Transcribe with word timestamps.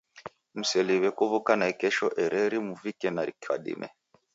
Mseliw'e 0.59 1.09
kuw'uka 1.17 1.53
naikesho 1.59 2.07
ereri 2.23 2.57
muvike 2.67 3.07
na 3.15 3.23
kadime. 3.43 3.87